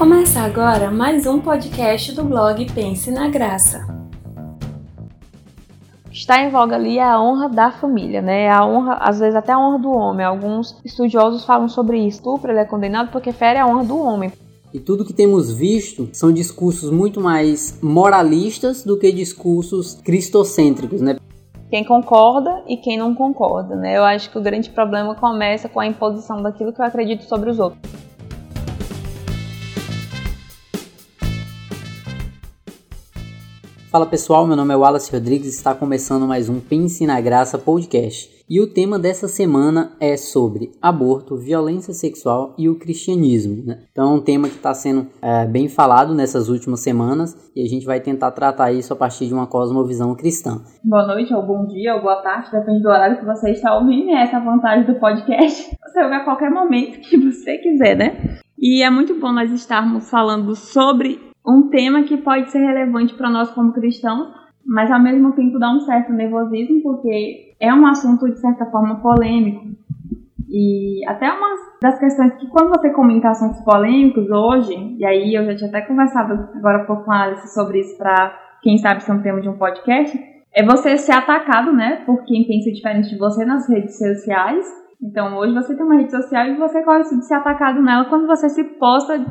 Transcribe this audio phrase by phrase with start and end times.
[0.00, 3.86] Começa agora mais um podcast do blog Pense na Graça.
[6.10, 8.48] Está em voga ali a honra da família, né?
[8.48, 10.24] A honra, às vezes até a honra do homem.
[10.24, 12.16] Alguns estudiosos falam sobre isso.
[12.16, 14.32] Estupro ele é condenado porque fere a honra do homem.
[14.72, 21.18] E tudo que temos visto são discursos muito mais moralistas do que discursos cristocêntricos, né?
[21.68, 23.98] Quem concorda e quem não concorda, né?
[23.98, 27.50] Eu acho que o grande problema começa com a imposição daquilo que eu acredito sobre
[27.50, 28.09] os outros.
[33.90, 37.58] Fala pessoal, meu nome é Wallace Rodrigues e está começando mais um Pense na Graça
[37.58, 38.30] podcast.
[38.48, 43.64] E o tema dessa semana é sobre aborto, violência sexual e o cristianismo.
[43.66, 43.80] Né?
[43.90, 47.68] Então é um tema que está sendo é, bem falado nessas últimas semanas e a
[47.68, 50.62] gente vai tentar tratar isso a partir de uma cosmovisão cristã.
[50.84, 54.10] Boa noite, ou bom dia, ou boa tarde, depende do horário que você está ouvindo.
[54.10, 55.68] E essa é a vantagem do podcast.
[55.82, 58.38] Você ouve a qualquer momento que você quiser, né?
[58.56, 63.30] E é muito bom nós estarmos falando sobre um tema que pode ser relevante para
[63.30, 64.28] nós como cristãos,
[64.64, 68.96] mas ao mesmo tempo dá um certo nervosismo, porque é um assunto de certa forma
[68.96, 69.66] polêmico.
[70.48, 71.48] E até uma
[71.80, 75.82] das questões que quando você comenta assuntos polêmicos hoje, e aí eu já tinha até
[75.82, 79.40] conversado agora um pouco com a Alice sobre isso para quem sabe ser um tema
[79.40, 80.18] de um podcast,
[80.52, 84.66] é você ser atacado, né, por quem pensa diferente de você nas redes sociais.
[85.00, 88.26] Então hoje você tem uma rede social e você corre de ser atacado nela quando
[88.26, 89.24] você se posta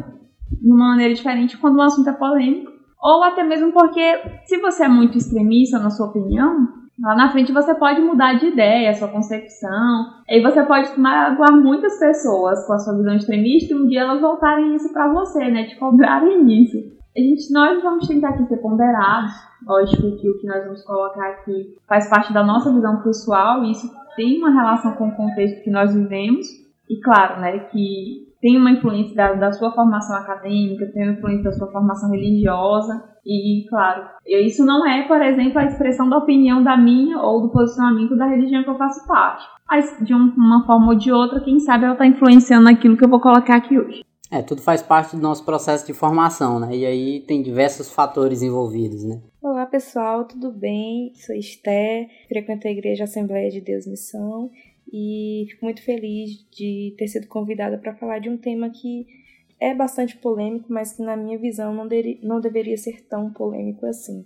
[0.52, 4.84] de uma maneira diferente quando o assunto é polêmico, ou até mesmo porque se você
[4.84, 6.68] é muito extremista na sua opinião,
[7.02, 11.98] lá na frente você pode mudar de ideia, sua concepção, aí você pode magoar muitas
[11.98, 15.66] pessoas com a sua visão extremista e um dia elas voltarem isso para você, né,
[15.66, 16.78] te cobrarem isso.
[17.16, 19.32] A gente, nós vamos tentar aqui ser ponderados,
[19.66, 23.72] lógico que o que nós vamos colocar aqui faz parte da nossa visão pessoal e
[23.72, 26.48] isso tem uma relação com o contexto que nós vivemos,
[26.90, 31.44] e claro, né, que tem uma influência da, da sua formação acadêmica, tem uma influência
[31.44, 33.04] da sua formação religiosa.
[33.26, 37.52] E, claro, isso não é, por exemplo, a expressão da opinião da minha ou do
[37.52, 39.46] posicionamento da religião que eu faço parte.
[39.70, 43.10] Mas, de uma forma ou de outra, quem sabe ela está influenciando naquilo que eu
[43.10, 44.04] vou colocar aqui hoje.
[44.32, 46.76] É, tudo faz parte do nosso processo de formação, né?
[46.76, 49.20] E aí tem diversos fatores envolvidos, né?
[49.42, 51.12] Olá pessoal, tudo bem?
[51.16, 54.52] Sou Esther, frequento a Igreja Assembleia de Deus Missão
[54.92, 59.06] e fico muito feliz de ter sido convidada para falar de um tema que
[59.60, 63.86] é bastante polêmico, mas que na minha visão não, de, não deveria ser tão polêmico
[63.86, 64.26] assim.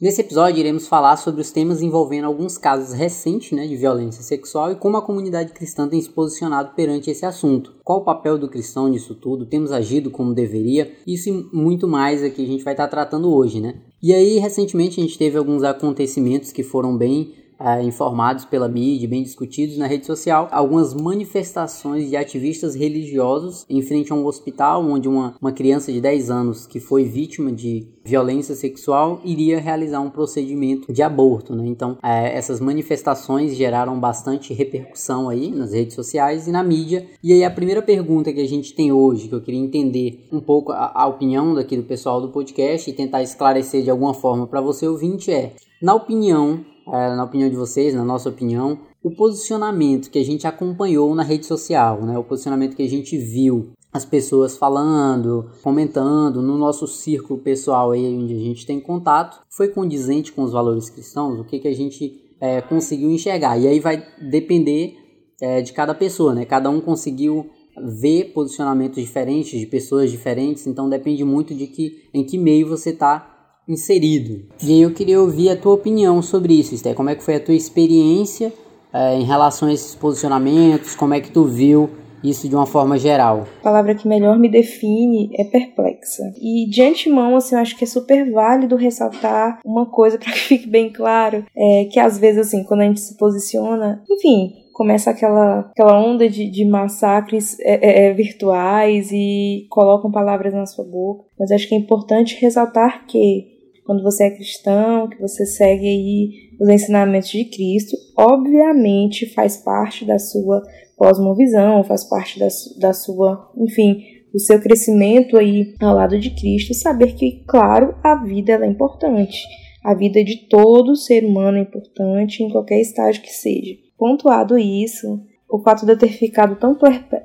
[0.00, 4.70] Nesse episódio iremos falar sobre os temas envolvendo alguns casos recentes né, de violência sexual
[4.70, 7.74] e como a comunidade cristã tem se posicionado perante esse assunto.
[7.82, 9.44] Qual o papel do cristão nisso tudo?
[9.44, 10.92] Temos agido como deveria?
[11.04, 13.82] Isso e muito mais aqui a gente vai estar tratando hoje, né?
[14.00, 19.08] E aí, recentemente a gente teve alguns acontecimentos que foram bem é, informados pela mídia,
[19.08, 24.84] bem discutidos na rede social, algumas manifestações de ativistas religiosos em frente a um hospital
[24.84, 30.00] onde uma, uma criança de 10 anos que foi vítima de violência sexual iria realizar
[30.00, 31.66] um procedimento de aborto, né?
[31.66, 37.06] Então, é, essas manifestações geraram bastante repercussão aí nas redes sociais e na mídia.
[37.22, 40.40] E aí a primeira pergunta que a gente tem hoje, que eu queria entender um
[40.40, 44.46] pouco a, a opinião daqui do pessoal do podcast e tentar esclarecer de alguma forma
[44.46, 45.52] para você ouvinte é,
[45.82, 51.14] na opinião na opinião de vocês, na nossa opinião, o posicionamento que a gente acompanhou
[51.14, 52.18] na rede social, né?
[52.18, 58.06] o posicionamento que a gente viu as pessoas falando, comentando no nosso círculo pessoal aí
[58.06, 61.40] onde a gente tem contato, foi condizente com os valores cristãos?
[61.40, 63.58] O que, que a gente é, conseguiu enxergar?
[63.58, 64.96] E aí vai depender
[65.40, 66.44] é, de cada pessoa, né?
[66.44, 67.50] Cada um conseguiu
[67.80, 72.90] ver posicionamentos diferentes de pessoas diferentes, então depende muito de que em que meio você
[72.90, 73.37] está
[73.68, 74.42] inserido.
[74.62, 76.94] E aí eu queria ouvir a tua opinião sobre isso, Esther.
[76.94, 78.52] Como é que foi a tua experiência
[78.92, 80.96] é, em relação a esses posicionamentos?
[80.96, 81.90] Como é que tu viu
[82.22, 83.46] isso de uma forma geral?
[83.60, 86.22] A palavra que melhor me define é perplexa.
[86.40, 90.38] E de antemão, assim, eu acho que é super válido ressaltar uma coisa para que
[90.38, 95.10] fique bem claro, é que às vezes, assim, quando a gente se posiciona, enfim, começa
[95.10, 100.84] aquela, aquela onda de, de massacres é, é, é, virtuais e colocam palavras na sua
[100.84, 101.24] boca.
[101.36, 103.57] Mas acho que é importante ressaltar que
[103.88, 110.04] quando você é cristão, que você segue aí os ensinamentos de Cristo, obviamente faz parte
[110.04, 110.62] da sua
[110.94, 112.48] cosmovisão, faz parte da,
[112.78, 118.22] da sua, enfim, do seu crescimento aí ao lado de Cristo, saber que, claro, a
[118.22, 119.38] vida é importante.
[119.82, 123.74] A vida de todo ser humano é importante em qualquer estágio que seja.
[123.96, 125.18] Pontuado isso,
[125.48, 126.76] o fato de eu ter ficado tão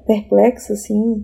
[0.08, 1.24] perplexa assim,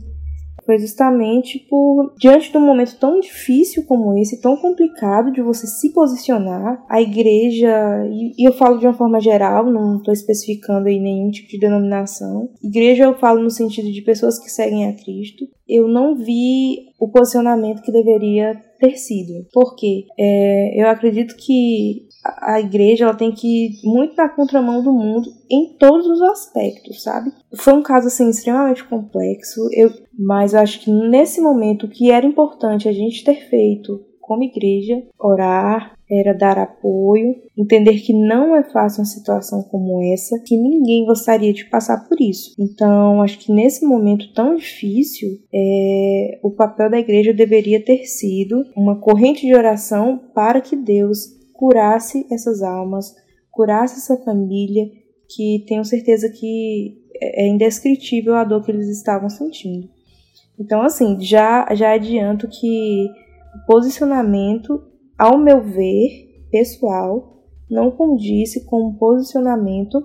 [0.70, 5.66] foi justamente por, diante de um momento tão difícil como esse, tão complicado de você
[5.66, 11.00] se posicionar, a igreja, e eu falo de uma forma geral, não estou especificando aí
[11.00, 15.48] nenhum tipo de denominação, igreja eu falo no sentido de pessoas que seguem a Cristo,
[15.68, 19.46] eu não vi o posicionamento que deveria ter sido.
[19.54, 24.92] Porque é, eu acredito que a igreja ela tem que ir muito na contramão do
[24.92, 27.32] mundo em todos os aspectos, sabe?
[27.56, 32.12] Foi um caso assim extremamente complexo, eu, mas eu acho que nesse momento o que
[32.12, 38.56] era importante a gente ter feito como igreja, orar, era dar apoio, entender que não
[38.56, 42.54] é fácil uma situação como essa, que ninguém gostaria de passar por isso.
[42.60, 48.64] Então, acho que nesse momento tão difícil, é, o papel da igreja deveria ter sido
[48.76, 53.14] uma corrente de oração para que Deus curasse essas almas,
[53.52, 54.90] curasse essa família,
[55.28, 59.90] que tenho certeza que é indescritível a dor que eles estavam sentindo.
[60.58, 63.10] Então, assim, já, já adianto que
[63.54, 64.82] o posicionamento,
[65.18, 69.98] ao meu ver, pessoal, não condisse com o posicionamento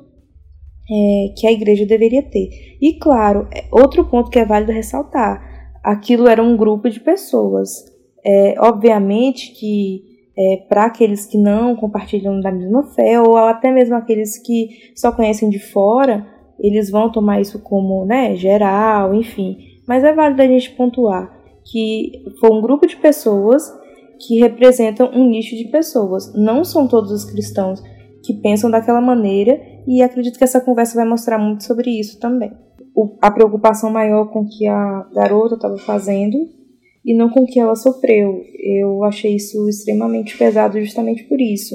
[0.91, 2.77] é, que a igreja deveria ter.
[2.81, 7.71] E, claro, é, outro ponto que é válido ressaltar: aquilo era um grupo de pessoas.
[8.27, 13.94] É, obviamente que é, para aqueles que não compartilham da mesma fé, ou até mesmo
[13.94, 16.26] aqueles que só conhecem de fora,
[16.58, 19.58] eles vão tomar isso como né, geral, enfim.
[19.86, 23.72] Mas é válido a gente pontuar que foi um grupo de pessoas
[24.26, 26.32] que representam um nicho de pessoas.
[26.34, 27.82] Não são todos os cristãos
[28.22, 32.52] que pensam daquela maneira, e acredito que essa conversa vai mostrar muito sobre isso também.
[32.94, 36.38] O, a preocupação maior com que a garota estava fazendo
[37.05, 38.43] e não com o que ela sofreu.
[38.59, 41.75] Eu achei isso extremamente pesado justamente por isso.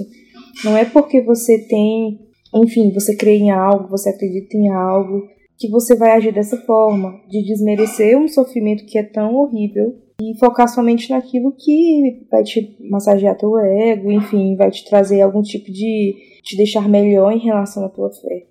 [0.64, 2.20] Não é porque você tem,
[2.56, 5.28] enfim, você crê em algo, você acredita em algo,
[5.58, 10.38] que você vai agir dessa forma, de desmerecer um sofrimento que é tão horrível e
[10.38, 15.72] focar somente naquilo que vai te massagear teu ego, enfim, vai te trazer algum tipo
[15.72, 18.48] de te deixar melhor em relação à tua fé.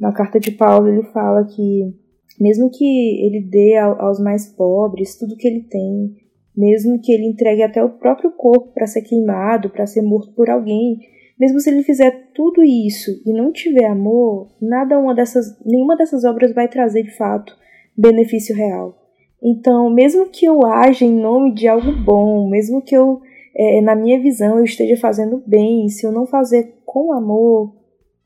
[0.00, 1.94] Na carta de Paulo ele fala que
[2.40, 6.16] mesmo que ele dê aos mais pobres tudo que ele tem,
[6.56, 10.50] mesmo que ele entregue até o próprio corpo para ser queimado, para ser morto por
[10.50, 10.98] alguém,
[11.38, 16.24] mesmo se ele fizer tudo isso e não tiver amor, nada uma dessas, nenhuma dessas
[16.24, 17.56] obras vai trazer de fato
[17.96, 18.96] benefício real.
[19.42, 23.20] Então, mesmo que eu haja em nome de algo bom, mesmo que eu,
[23.56, 27.74] é, na minha visão, eu esteja fazendo bem, se eu não fazer com amor,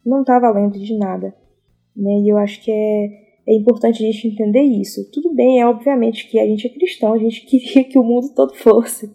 [0.04, 1.34] não está valendo de nada.
[1.96, 2.18] Né?
[2.20, 5.08] E eu acho que é é importante a gente entender isso.
[5.12, 8.34] Tudo bem, é obviamente que a gente é cristão, a gente queria que o mundo
[8.34, 9.10] todo fosse,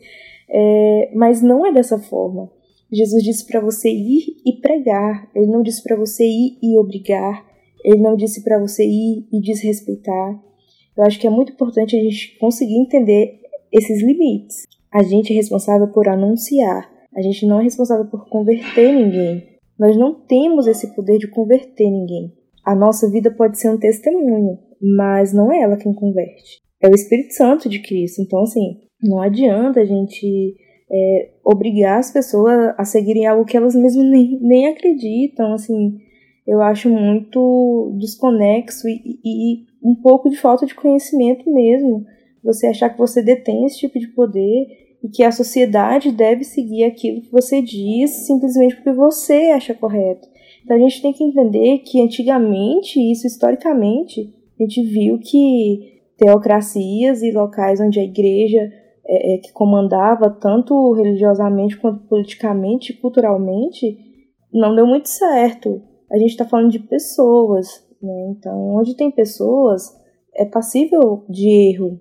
[0.49, 2.49] é, mas não é dessa forma.
[2.91, 7.45] Jesus disse para você ir e pregar, ele não disse para você ir e obrigar,
[7.83, 10.41] ele não disse para você ir e desrespeitar.
[10.95, 13.39] Eu acho que é muito importante a gente conseguir entender
[13.71, 14.65] esses limites.
[14.91, 19.47] A gente é responsável por anunciar, a gente não é responsável por converter ninguém.
[19.79, 22.33] Nós não temos esse poder de converter ninguém.
[22.63, 24.57] A nossa vida pode ser um testemunho,
[24.97, 26.61] mas não é ela quem converte.
[26.81, 28.21] É o Espírito Santo de Cristo.
[28.21, 30.55] Então, assim, não adianta a gente
[30.91, 35.53] é, obrigar as pessoas a seguirem algo que elas mesmas nem, nem acreditam.
[35.53, 35.97] Assim,
[36.45, 42.05] eu acho muito desconexo e, e, e um pouco de falta de conhecimento mesmo.
[42.43, 44.67] Você achar que você detém esse tipo de poder
[45.03, 50.27] e que a sociedade deve seguir aquilo que você diz simplesmente porque você acha correto.
[50.63, 57.23] Então a gente tem que entender que antigamente, isso historicamente, a gente viu que teocracias
[57.23, 58.71] e locais onde a igreja
[59.03, 63.97] é, é, que comandava tanto religiosamente quanto politicamente culturalmente
[64.53, 65.81] não deu muito certo.
[66.11, 67.67] A gente está falando de pessoas,
[68.01, 68.27] né?
[68.29, 69.97] Então, onde tem pessoas,
[70.35, 71.99] é passível de erro.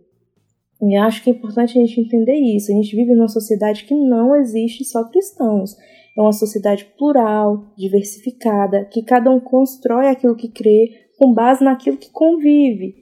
[0.82, 2.72] E acho que é importante a gente entender isso.
[2.72, 5.76] A gente vive numa sociedade que não existe só cristãos.
[6.16, 11.96] É uma sociedade plural, diversificada, que cada um constrói aquilo que crê com base naquilo
[11.96, 12.94] que convive.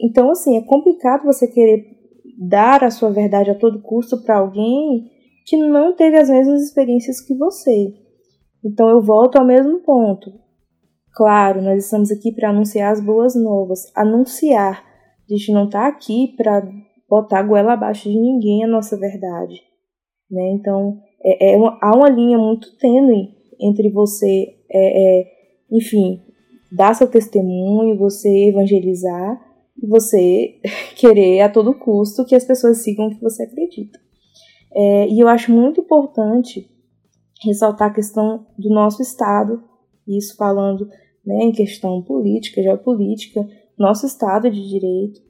[0.00, 1.84] Então, assim, é complicado você querer
[2.38, 5.10] dar a sua verdade a todo custo para alguém
[5.44, 7.94] que não teve as mesmas experiências que você.
[8.64, 10.30] Então, eu volto ao mesmo ponto.
[11.12, 14.84] Claro, nós estamos aqui para anunciar as boas novas, anunciar.
[15.28, 16.62] A gente não está aqui para
[17.08, 19.60] botar a goela abaixo de ninguém a nossa verdade.
[20.30, 20.50] Né?
[20.52, 25.26] Então, é, é uma, há uma linha muito tênue entre você, é, é,
[25.70, 26.22] enfim,
[26.70, 29.40] dar seu testemunho, você evangelizar
[29.82, 30.56] e você
[30.96, 33.98] querer a todo custo que as pessoas sigam o que você acredita.
[34.74, 36.68] É, e eu acho muito importante
[37.42, 39.62] ressaltar a questão do nosso Estado,
[40.06, 40.88] isso falando
[41.24, 43.46] né, em questão política, geopolítica,
[43.78, 45.20] nosso Estado de Direito.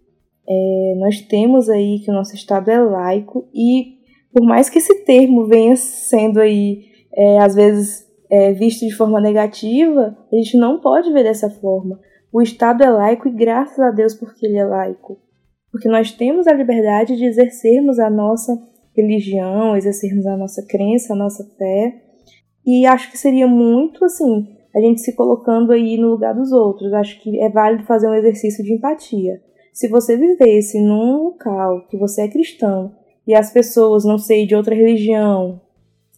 [0.49, 3.98] É, nós temos aí que o nosso Estado é laico e
[4.38, 9.21] por mais que esse termo venha sendo aí, é, às vezes, é, visto de forma
[9.21, 11.99] negativa, a gente não pode ver dessa forma.
[12.33, 15.18] O Estado é laico e graças a Deus porque ele é laico.
[15.73, 18.57] porque nós temos a liberdade de exercermos a nossa
[18.97, 22.00] religião, exercermos a nossa crença, a nossa fé.
[22.64, 26.92] E acho que seria muito assim, a gente se colocando aí no lugar dos outros.
[26.92, 29.42] Acho que é válido fazer um exercício de empatia.
[29.73, 32.97] Se você vivesse num local que você é cristão
[33.28, 35.61] e as pessoas, não sei, de outra religião,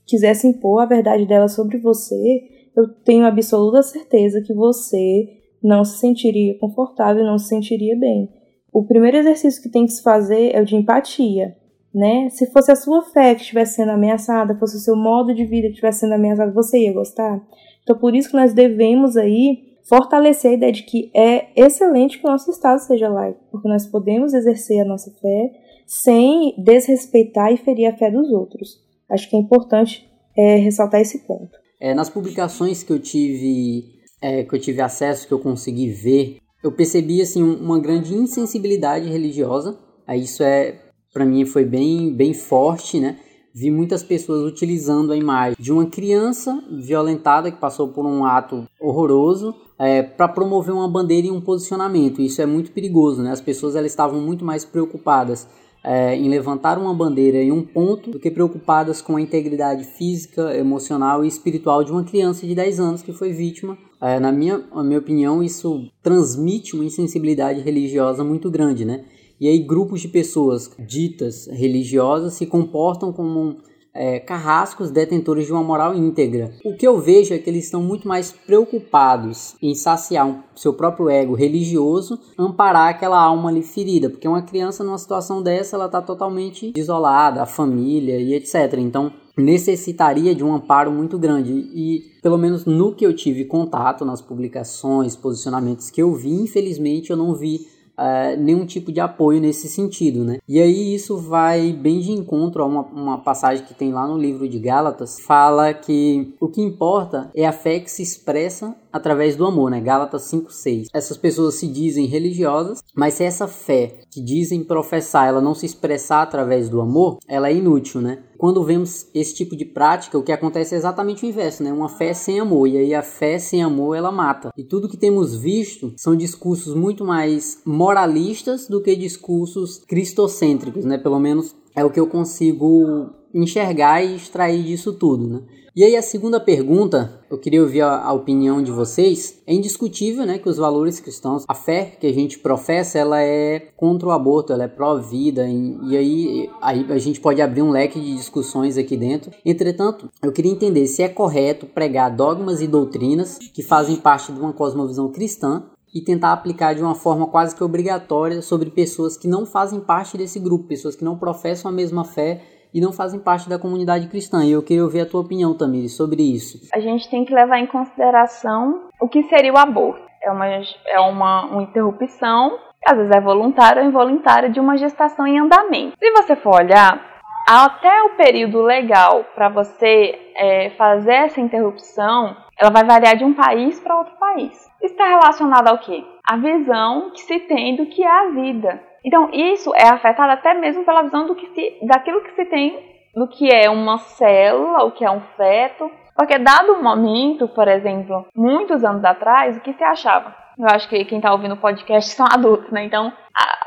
[0.06, 2.44] quisessem impor a verdade dela sobre você,
[2.76, 5.28] eu tenho absoluta certeza que você
[5.60, 8.30] não se sentiria confortável, não se sentiria bem.
[8.72, 11.56] O primeiro exercício que tem que se fazer é o de empatia,
[11.92, 12.28] né?
[12.30, 15.66] Se fosse a sua fé que estivesse sendo ameaçada, fosse o seu modo de vida
[15.66, 17.44] que estivesse sendo ameaçado, você ia gostar?
[17.82, 22.26] Então, por isso que nós devemos aí fortalecer a ideia de que é excelente que
[22.26, 25.50] o nosso Estado seja laico, porque nós podemos exercer a nossa fé
[25.90, 28.78] sem desrespeitar e ferir a fé dos outros.
[29.10, 31.50] Acho que é importante é, ressaltar esse ponto.
[31.80, 36.36] É, nas publicações que eu tive é, que eu tive acesso, que eu consegui ver,
[36.62, 39.76] eu percebi assim uma grande insensibilidade religiosa.
[40.14, 40.78] Isso é
[41.12, 43.18] para mim foi bem bem forte, né?
[43.52, 48.64] Vi muitas pessoas utilizando a imagem de uma criança violentada que passou por um ato
[48.80, 52.22] horroroso é, para promover uma bandeira e um posicionamento.
[52.22, 53.32] Isso é muito perigoso, né?
[53.32, 55.48] As pessoas elas estavam muito mais preocupadas
[55.82, 60.54] é, em levantar uma bandeira em um ponto do que preocupadas com a integridade física,
[60.56, 63.76] emocional e espiritual de uma criança de 10 anos que foi vítima.
[64.00, 69.04] É, na, minha, na minha opinião, isso transmite uma insensibilidade religiosa muito grande, né?
[69.40, 73.56] E aí grupos de pessoas ditas religiosas se comportam como
[74.00, 76.54] é, carrascos detentores de uma moral íntegra.
[76.64, 80.72] O que eu vejo é que eles estão muito mais preocupados em saciar um, seu
[80.72, 85.84] próprio ego religioso, amparar aquela alma ali ferida, porque uma criança numa situação dessa ela
[85.84, 88.78] está totalmente isolada, a família e etc.
[88.78, 94.02] Então necessitaria de um amparo muito grande e pelo menos no que eu tive contato
[94.02, 97.66] nas publicações, posicionamentos que eu vi, infelizmente eu não vi
[98.00, 100.38] uh, nenhum tipo de apoio nesse sentido, né?
[100.48, 104.16] E aí isso vai bem de encontro a uma, uma passagem que tem lá no
[104.16, 109.36] livro de Gálatas, fala que o que importa é a fé que se expressa através
[109.36, 109.80] do amor, né?
[109.80, 110.88] Gálatas 5:6.
[110.92, 115.66] Essas pessoas se dizem religiosas, mas se essa fé que dizem professar, ela não se
[115.66, 118.22] expressar através do amor, ela é inútil, né?
[118.36, 121.72] Quando vemos esse tipo de prática, o que acontece é exatamente o inverso, né?
[121.72, 124.50] Uma fé sem amor, e aí a fé sem amor ela mata.
[124.56, 130.96] E tudo que temos visto são discursos muito mais moralistas do que discursos cristocêntricos, né?
[130.96, 135.42] Pelo menos é o que eu consigo enxergar e extrair disso tudo, né?
[135.74, 139.40] E aí a segunda pergunta, eu queria ouvir a, a, opinião de vocês.
[139.46, 143.68] É indiscutível, né, que os valores cristãos, a fé que a gente professa, ela é
[143.76, 148.00] contra o aborto, ela é pró-vida, e, aí, aí a gente pode abrir um leque
[148.00, 149.30] de discussões aqui dentro.
[149.44, 154.40] Entretanto, eu queria entender se é correto pregar dogmas e doutrinas que fazem parte de
[154.40, 159.28] uma cosmovisão cristã e tentar aplicar de uma forma quase que obrigatória sobre pessoas que
[159.28, 163.20] não fazem parte desse grupo, pessoas que não professam a mesma fé e não fazem
[163.20, 164.44] parte da comunidade cristã.
[164.44, 166.68] E eu queria ouvir a tua opinião, Tamiri, sobre isso.
[166.72, 170.02] A gente tem que levar em consideração o que seria o aborto.
[170.22, 175.26] É uma, é uma, uma interrupção, às vezes é voluntária ou involuntária, de uma gestação
[175.26, 175.96] em andamento.
[175.98, 177.10] Se você for olhar,
[177.48, 183.34] até o período legal para você é, fazer essa interrupção, ela vai variar de um
[183.34, 184.52] país para outro país.
[184.82, 186.04] Isso está relacionado ao quê?
[186.24, 188.80] A visão que se tem do que é a vida.
[189.04, 192.90] Então, isso é afetado até mesmo pela visão do que se, daquilo que se tem
[193.14, 195.90] do que é uma célula, o que é um feto.
[196.16, 200.34] Porque, dado o momento, por exemplo, muitos anos atrás, o que se achava?
[200.58, 202.84] Eu acho que quem está ouvindo o podcast são adultos, né?
[202.84, 203.12] Então,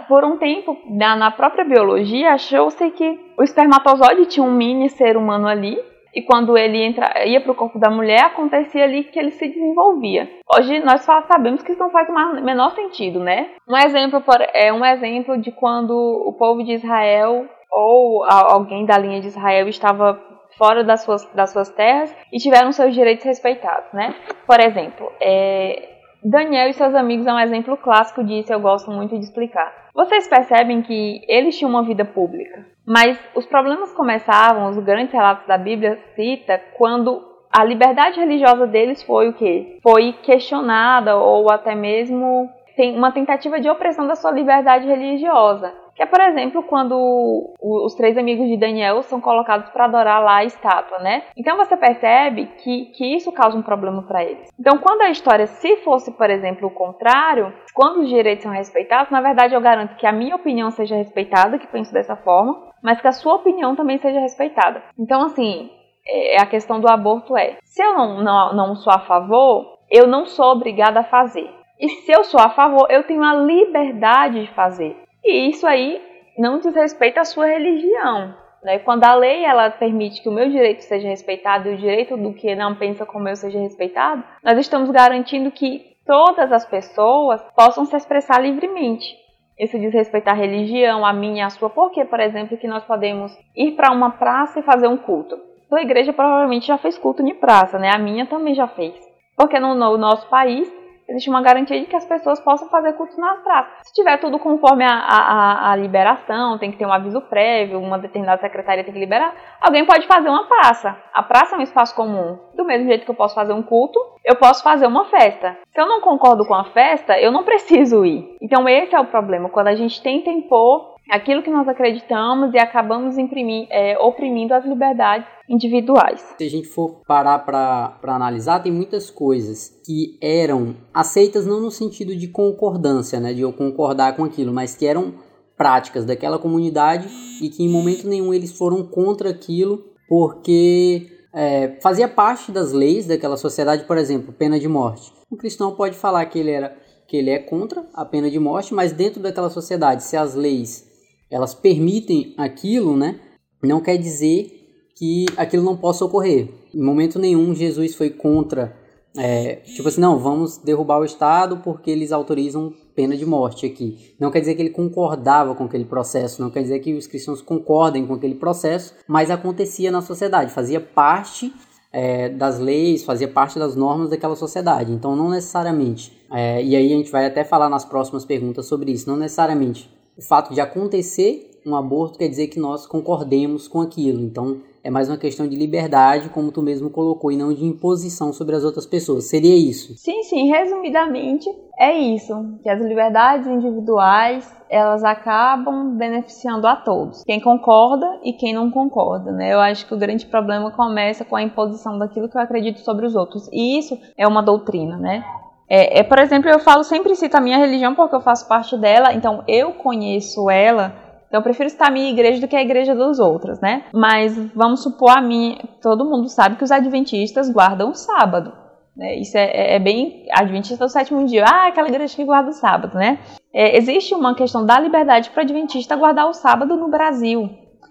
[0.07, 5.47] por um tempo, na própria biologia, achou-se que o espermatozoide tinha um mini ser humano
[5.47, 5.77] ali,
[6.13, 9.48] e quando ele entra, ia para o corpo da mulher, acontecia ali que ele se
[9.48, 10.29] desenvolvia.
[10.55, 13.50] Hoje nós só sabemos que isso não faz o menor sentido, né?
[13.67, 19.20] Um exemplo é um exemplo de quando o povo de Israel ou alguém da linha
[19.20, 20.20] de Israel estava
[20.58, 24.13] fora das suas, das suas terras e tiveram seus direitos respeitados, né?
[24.46, 25.89] Por exemplo, é,
[26.24, 29.82] Daniel e seus amigos é um exemplo clássico disso, eu gosto muito de explicar.
[29.93, 35.45] Vocês percebem que eles tinham uma vida pública, mas os problemas começavam, os grandes relatos
[35.45, 39.77] da Bíblia cita, quando a liberdade religiosa deles foi o quê?
[39.83, 45.71] Foi questionada ou até mesmo tem uma tentativa de opressão da sua liberdade religiosa.
[45.95, 50.38] Que é, por exemplo, quando os três amigos de Daniel são colocados para adorar lá
[50.38, 51.23] a estátua, né?
[51.38, 54.50] Então você percebe que, que isso causa um problema para eles.
[54.59, 59.12] Então, quando a história, se fosse, por exemplo, o contrário, quando os direitos são respeitados,
[59.12, 63.00] na verdade eu garanto que a minha opinião seja respeitada, que penso dessa forma, mas
[63.00, 64.81] que a sua opinião também seja respeitada.
[64.97, 65.69] Então, assim,
[66.07, 70.07] é, a questão do aborto é: se eu não, não, não sou a favor, eu
[70.07, 71.50] não sou obrigada a fazer.
[71.79, 75.02] E se eu sou a favor, eu tenho a liberdade de fazer.
[75.23, 76.01] E isso aí
[76.37, 78.35] não diz respeito à sua religião.
[78.63, 78.79] Né?
[78.79, 82.33] Quando a lei ela permite que o meu direito seja respeitado e o direito do
[82.33, 87.85] que não pensa como eu seja respeitado, nós estamos garantindo que todas as pessoas possam
[87.85, 89.21] se expressar livremente.
[89.59, 91.69] Isso diz respeito à religião, a minha, a sua.
[91.69, 95.39] Por que, por exemplo, que nós podemos ir para uma praça e fazer um culto?
[95.69, 97.91] Sua igreja provavelmente já fez culto em praça, né?
[97.93, 98.95] A minha também já fez.
[99.37, 100.71] Porque no, no nosso país
[101.07, 103.74] existe uma garantia de que as pessoas possam fazer cultos nas praças.
[103.83, 108.00] Se tiver tudo conforme a, a, a, liberação, tem que ter um aviso prévio, uma
[108.00, 110.98] determinada secretaria tem que liberar, alguém pode fazer uma praça.
[111.13, 112.38] A praça é um espaço comum.
[112.55, 115.57] Do mesmo jeito que eu posso fazer um culto, eu posso fazer uma festa.
[115.69, 118.38] Se eu não concordo com a festa, eu não preciso ir.
[118.41, 122.57] Então esse é o problema, quando a gente tenta impor aquilo que nós acreditamos e
[122.57, 126.23] acabamos imprimir, é, oprimindo as liberdades individuais.
[126.38, 131.71] Se a gente for parar para analisar, tem muitas coisas que eram aceitas não no
[131.71, 135.13] sentido de concordância, né, de eu concordar com aquilo, mas que eram
[135.57, 137.07] práticas daquela comunidade
[137.41, 143.05] e que em momento nenhum eles foram contra aquilo porque é, fazia parte das leis
[143.05, 145.12] daquela sociedade, por exemplo, pena de morte.
[145.31, 148.73] Um cristão pode falar que ele era que ele é contra a pena de morte,
[148.73, 150.88] mas dentro daquela sociedade, se as leis
[151.29, 153.19] elas permitem aquilo, né?
[153.62, 154.62] Não quer dizer
[155.03, 156.48] que aquilo não possa ocorrer.
[156.74, 158.74] Em momento nenhum Jesus foi contra,
[159.17, 164.15] é, tipo assim, não, vamos derrubar o Estado porque eles autorizam pena de morte aqui.
[164.17, 167.41] Não quer dizer que ele concordava com aquele processo, não quer dizer que os cristãos
[167.41, 171.53] concordem com aquele processo, mas acontecia na sociedade, fazia parte
[171.91, 174.93] é, das leis, fazia parte das normas daquela sociedade.
[174.93, 178.93] Então, não necessariamente, é, e aí a gente vai até falar nas próximas perguntas sobre
[178.93, 183.82] isso, não necessariamente o fato de acontecer um aborto quer dizer que nós concordemos com
[183.82, 184.22] aquilo.
[184.22, 188.34] Então, é mais uma questão de liberdade, como tu mesmo colocou, e não de imposição
[188.34, 189.29] sobre as outras pessoas.
[189.29, 189.96] Seria isso?
[189.98, 190.50] Sim, sim.
[190.50, 192.34] Resumidamente, é isso.
[192.62, 197.23] Que as liberdades individuais, elas acabam beneficiando a todos.
[197.23, 199.54] Quem concorda e quem não concorda, né?
[199.54, 203.06] Eu acho que o grande problema começa com a imposição daquilo que eu acredito sobre
[203.06, 203.47] os outros.
[203.54, 205.23] E isso é uma doutrina, né?
[205.69, 208.78] É, é, por exemplo, eu falo sempre cito a minha religião porque eu faço parte
[208.78, 211.02] dela, então eu conheço ela.
[211.34, 213.86] Então eu prefiro citar a minha igreja do que a igreja dos outros, né?
[213.91, 218.54] Mas vamos supor a mim, todo mundo sabe que os adventistas guardam o sábado.
[218.96, 219.15] Né?
[219.15, 221.43] Isso é, é, é, bem adventista do sétimo dia.
[221.43, 223.17] Ah, aquela igreja que guarda o sábado, né?
[223.52, 227.50] É, existe uma questão da liberdade para o adventista guardar o sábado no Brasil.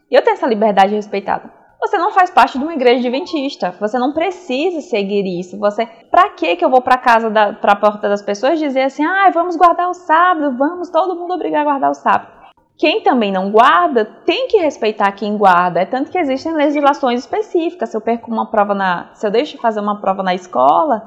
[0.08, 1.50] E eu tenho essa liberdade respeitada.
[1.80, 3.74] Você não faz parte de uma igreja adventista.
[3.80, 5.58] Você não precisa seguir isso.
[5.58, 8.82] Você, para que que eu vou para casa da, para a porta das pessoas dizer
[8.82, 12.41] assim: "Ah, vamos guardar o sábado, vamos todo mundo obrigar a guardar o sábado"?
[12.78, 15.80] Quem também não guarda tem que respeitar quem guarda.
[15.80, 17.90] É tanto que existem legislações específicas.
[17.90, 21.02] Se eu perco uma prova na, se eu deixo de fazer uma prova na escola,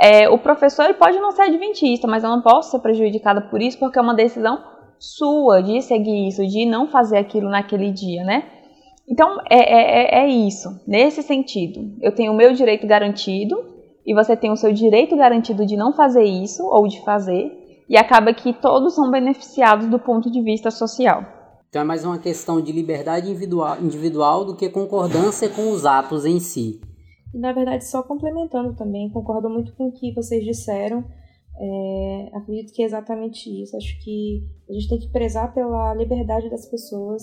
[0.00, 3.60] é, o professor ele pode não ser adventista, mas eu não posso ser prejudicada por
[3.60, 4.62] isso porque é uma decisão
[4.98, 8.44] sua de seguir isso, de não fazer aquilo naquele dia, né?
[9.08, 11.96] Então, é, é, é, é isso, nesse sentido.
[12.00, 13.56] Eu tenho o meu direito garantido
[14.06, 17.61] e você tem o seu direito garantido de não fazer isso ou de fazer,
[17.92, 21.26] e acaba que todos são beneficiados do ponto de vista social.
[21.68, 26.24] Então é mais uma questão de liberdade individual, individual do que concordância com os atos
[26.24, 26.80] em si.
[27.34, 31.04] Na verdade, só complementando também, concordo muito com o que vocês disseram.
[31.60, 33.76] É, acredito que é exatamente isso.
[33.76, 37.22] Acho que a gente tem que prezar pela liberdade das pessoas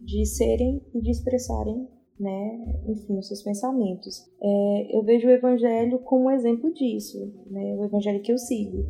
[0.00, 1.86] de serem e de expressarem,
[2.18, 4.16] né, enfim, os seus pensamentos.
[4.42, 8.84] É, eu vejo o Evangelho como um exemplo disso, né, o Evangelho que eu sigo,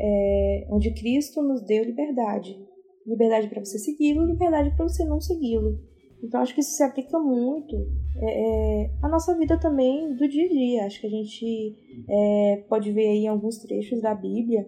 [0.00, 2.58] é, onde Cristo nos deu liberdade,
[3.06, 5.78] liberdade para você segui-lo, liberdade para você não segui-lo.
[6.22, 7.76] Então acho que isso se aplica muito
[8.16, 10.84] é, é, à nossa vida também do dia a dia.
[10.84, 11.76] Acho que a gente
[12.08, 14.66] é, pode ver aí em alguns trechos da Bíblia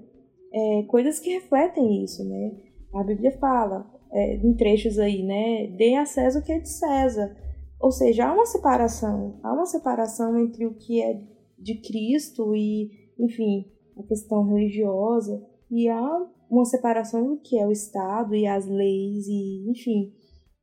[0.52, 2.52] é, coisas que refletem isso, né?
[2.94, 5.68] A Bíblia fala, é, em trechos aí, né?
[5.76, 7.36] Dê a César o que é de César.
[7.80, 11.22] Ou seja, há uma separação, há uma separação entre o que é
[11.58, 13.64] de Cristo e, enfim,
[13.96, 19.26] a questão religiosa, e há uma separação do que é o Estado e as leis
[19.28, 20.12] e, enfim,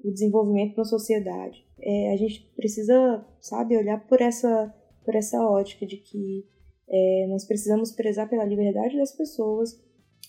[0.03, 1.65] o desenvolvimento da sociedade.
[1.79, 4.73] É, a gente precisa, sabe, olhar por essa,
[5.05, 6.45] por essa ótica de que
[6.89, 9.79] é, nós precisamos prezar pela liberdade das pessoas,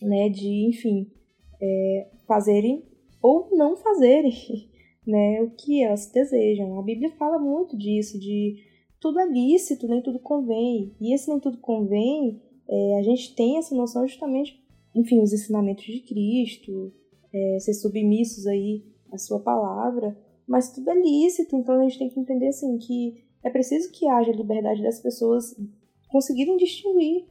[0.00, 1.10] né, de, enfim,
[1.60, 2.84] é, fazerem
[3.20, 4.32] ou não fazerem
[5.06, 6.78] né, o que elas desejam.
[6.78, 8.62] A Bíblia fala muito disso, de
[9.00, 10.94] tudo é lícito, nem tudo convém.
[11.00, 14.62] E esse nem tudo convém, é, a gente tem essa noção justamente,
[14.94, 16.92] enfim, os ensinamentos de Cristo,
[17.32, 22.08] é, ser submissos aí à sua palavra, mas tudo é lícito, então a gente tem
[22.08, 25.54] que entender assim que é preciso que haja liberdade das pessoas
[26.08, 27.26] conseguirem distinguir,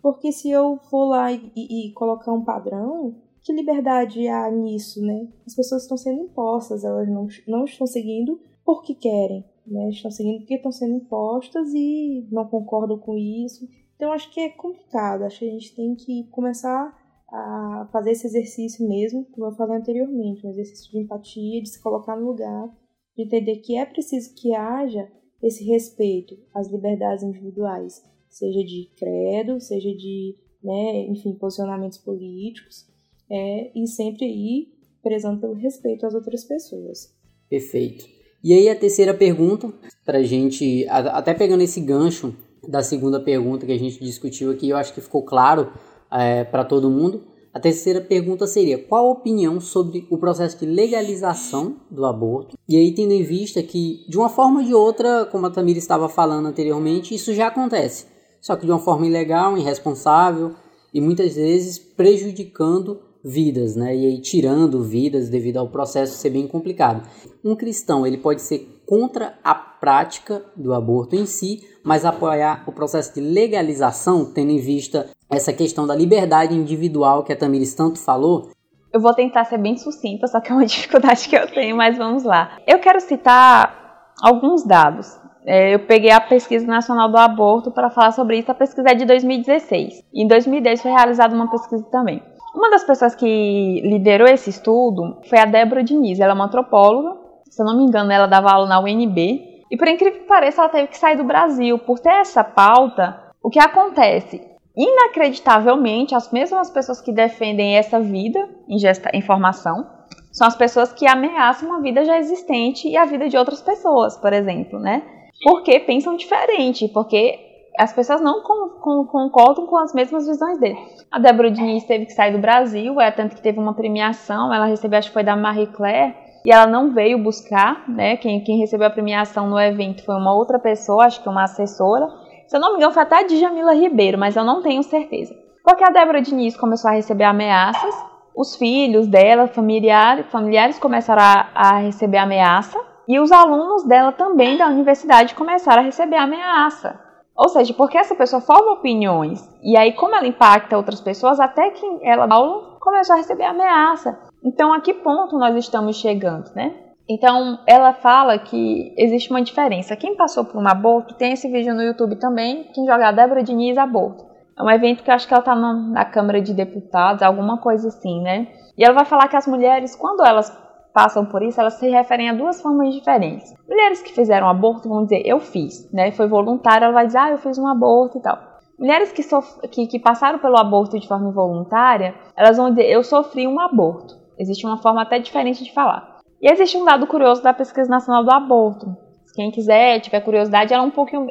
[0.00, 5.02] porque se eu for lá e, e, e colocar um padrão, que liberdade há nisso,
[5.02, 5.28] né?
[5.46, 9.90] As pessoas estão sendo impostas, elas não, não estão seguindo porque querem, né?
[9.90, 13.66] Estão seguindo porque estão sendo impostas e não concordam com isso.
[14.00, 18.26] Então acho que é complicado, acho que a gente tem que começar a fazer esse
[18.26, 22.74] exercício mesmo, como eu falei anteriormente, um exercício de empatia, de se colocar no lugar,
[23.14, 25.06] de entender que é preciso que haja
[25.42, 30.34] esse respeito às liberdades individuais, seja de credo, seja de,
[30.64, 32.86] né, enfim, posicionamentos políticos,
[33.28, 37.14] é, e sempre ir prezando pelo respeito às outras pessoas.
[37.50, 38.06] Perfeito.
[38.42, 39.70] E aí a terceira pergunta,
[40.06, 42.34] para gente, até pegando esse gancho
[42.66, 45.72] da segunda pergunta que a gente discutiu aqui, eu acho que ficou claro
[46.10, 47.22] é, para todo mundo.
[47.52, 52.56] A terceira pergunta seria: qual a opinião sobre o processo de legalização do aborto?
[52.68, 55.78] E aí, tendo em vista que, de uma forma ou de outra, como a Tamira
[55.78, 58.06] estava falando anteriormente, isso já acontece,
[58.40, 60.54] só que de uma forma ilegal, irresponsável
[60.92, 63.94] e muitas vezes prejudicando vidas, né?
[63.96, 67.06] E aí tirando vidas devido ao processo ser bem complicado.
[67.44, 72.72] Um cristão, ele pode ser contra a prática do aborto em si, mas apoiar o
[72.72, 78.00] processo de legalização, tendo em vista essa questão da liberdade individual que a Tamiris tanto
[78.00, 78.50] falou.
[78.92, 81.96] Eu vou tentar ser bem sucinta, só que é uma dificuldade que eu tenho, mas
[81.96, 82.58] vamos lá.
[82.66, 85.06] Eu quero citar alguns dados.
[85.46, 88.50] É, eu peguei a Pesquisa Nacional do Aborto para falar sobre isso.
[88.50, 90.04] A pesquisa é de 2016.
[90.12, 92.20] E em 2010 foi realizada uma pesquisa também.
[92.52, 96.18] Uma das pessoas que liderou esse estudo foi a Débora Diniz.
[96.18, 97.19] Ela é uma antropóloga.
[97.50, 99.64] Se eu não me engano, ela dava aula na UNB.
[99.70, 103.20] E por incrível que pareça, ela teve que sair do Brasil por ter essa pauta.
[103.42, 104.48] O que acontece?
[104.76, 109.86] Inacreditavelmente, as mesmas pessoas que defendem essa vida em, gesta, em formação
[110.32, 114.16] são as pessoas que ameaçam uma vida já existente e a vida de outras pessoas,
[114.16, 115.02] por exemplo, né?
[115.42, 117.38] Porque pensam diferente, porque
[117.78, 120.78] as pessoas não com, com, concordam com as mesmas visões dele.
[121.10, 124.66] A Débora Diniz teve que sair do Brasil, é tanto que teve uma premiação, ela
[124.66, 128.16] recebeu, acho que foi da Marie Claire, e ela não veio buscar, né?
[128.16, 132.08] Quem, quem recebeu a premiação no evento foi uma outra pessoa, acho que uma assessora.
[132.46, 135.34] Se eu não me engano, foi até a Djamila Ribeiro, mas eu não tenho certeza.
[135.62, 137.94] Porque a Débora Diniz começou a receber ameaças,
[138.34, 144.56] os filhos dela, familiares, familiares começaram a, a receber ameaça, e os alunos dela também
[144.56, 146.98] da universidade começaram a receber ameaça.
[147.36, 151.70] Ou seja, porque essa pessoa forma opiniões e aí como ela impacta outras pessoas, até
[151.70, 154.29] que ela aula começou a receber ameaça.
[154.42, 156.74] Então a que ponto nós estamos chegando, né?
[157.08, 159.96] Então ela fala que existe uma diferença.
[159.96, 162.64] Quem passou por um aborto tem esse vídeo no YouTube também.
[162.72, 164.24] Quem joga Débora Diniz aborto.
[164.58, 167.88] É um evento que eu acho que ela tá na Câmara de Deputados, alguma coisa
[167.88, 168.48] assim, né?
[168.76, 170.56] E ela vai falar que as mulheres, quando elas
[170.92, 173.54] passam por isso, elas se referem a duas formas diferentes.
[173.68, 176.12] Mulheres que fizeram aborto vão dizer eu fiz, né?
[176.12, 178.38] Foi voluntário, ela vai dizer ah, eu fiz um aborto e tal.
[178.78, 179.22] Mulheres que,
[179.68, 184.19] que, que passaram pelo aborto de forma involuntária, elas vão dizer eu sofri um aborto.
[184.40, 186.18] Existe uma forma até diferente de falar.
[186.40, 188.96] E existe um dado curioso da Pesquisa Nacional do Aborto.
[189.34, 191.28] Quem quiser, tiver curiosidade, ela é um pouquinho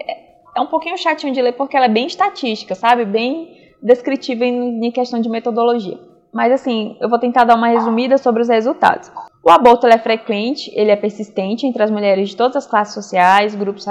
[0.55, 3.05] é um pouquinho chatinho de ler porque ela é bem estatística, sabe?
[3.05, 5.97] Bem descritiva em, em questão de metodologia.
[6.31, 9.11] Mas assim, eu vou tentar dar uma resumida sobre os resultados.
[9.43, 13.55] O aborto é frequente, ele é persistente entre as mulheres de todas as classes sociais,
[13.55, 13.87] grupos